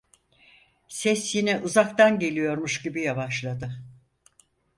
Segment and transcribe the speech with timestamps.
[0.87, 3.75] Ses yine uzaktan geliyormuş gibi yavaşladı: